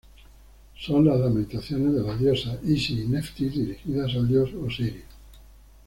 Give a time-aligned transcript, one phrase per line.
[0.79, 5.03] Son las lamentaciones de las diosas Isis y Neftis dirigidas al dios Osiris.